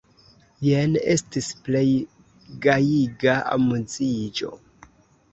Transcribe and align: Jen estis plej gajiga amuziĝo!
Jen 0.67 0.93
estis 1.15 1.49
plej 1.67 1.81
gajiga 2.63 3.35
amuziĝo! 3.57 4.51